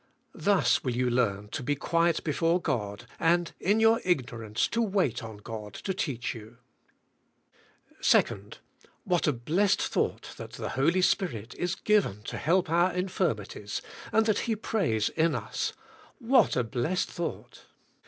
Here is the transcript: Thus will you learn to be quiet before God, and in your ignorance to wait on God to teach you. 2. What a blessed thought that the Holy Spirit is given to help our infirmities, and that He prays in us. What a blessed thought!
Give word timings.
Thus 0.33 0.83
will 0.83 0.95
you 0.95 1.11
learn 1.11 1.49
to 1.49 1.61
be 1.61 1.75
quiet 1.75 2.23
before 2.23 2.59
God, 2.59 3.05
and 3.19 3.51
in 3.59 3.79
your 3.79 4.01
ignorance 4.03 4.67
to 4.69 4.81
wait 4.81 5.23
on 5.23 5.37
God 5.37 5.75
to 5.75 5.93
teach 5.93 6.33
you. 6.33 6.57
2. 8.01 8.23
What 9.03 9.27
a 9.27 9.31
blessed 9.31 9.79
thought 9.79 10.33
that 10.37 10.53
the 10.53 10.69
Holy 10.69 11.03
Spirit 11.03 11.53
is 11.53 11.75
given 11.75 12.23
to 12.23 12.39
help 12.39 12.67
our 12.67 12.91
infirmities, 12.91 13.83
and 14.11 14.25
that 14.25 14.39
He 14.49 14.55
prays 14.55 15.09
in 15.09 15.35
us. 15.35 15.73
What 16.17 16.55
a 16.55 16.63
blessed 16.63 17.11
thought! 17.11 17.65